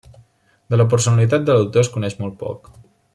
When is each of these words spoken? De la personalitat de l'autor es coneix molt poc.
De 0.73 0.79
la 0.81 0.87
personalitat 0.93 1.45
de 1.49 1.57
l'autor 1.59 1.85
es 1.87 1.93
coneix 1.99 2.17
molt 2.23 2.39
poc. 2.45 2.73